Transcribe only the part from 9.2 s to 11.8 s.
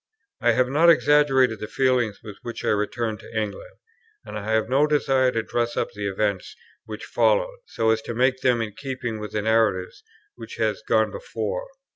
the narrative which has gone before.